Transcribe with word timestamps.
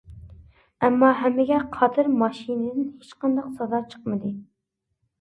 ئەمما 0.87 1.09
ھەممىگە 1.19 1.61
قادىر 1.77 2.11
ماشىنىدىن 2.23 2.91
ھېچقانداق 2.97 3.55
سادا 3.61 3.87
چىقمىدى. 3.95 4.37